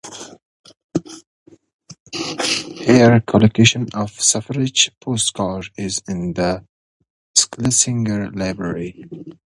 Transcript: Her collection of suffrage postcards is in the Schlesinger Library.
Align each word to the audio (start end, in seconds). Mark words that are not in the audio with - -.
Her 2.87 3.19
collection 3.19 3.87
of 3.93 4.09
suffrage 4.19 4.89
postcards 4.99 5.69
is 5.77 6.01
in 6.07 6.33
the 6.33 6.65
Schlesinger 7.37 8.31
Library. 8.31 9.05